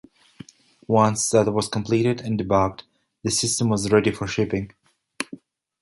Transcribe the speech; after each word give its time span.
Once 0.87 1.29
that 1.29 1.53
was 1.53 1.67
completed 1.67 2.21
and 2.21 2.39
debugged, 2.39 2.81
the 3.23 3.29
system 3.29 3.69
was 3.69 3.91
ready 3.91 4.09
for 4.09 4.25
shipping. 4.25 4.71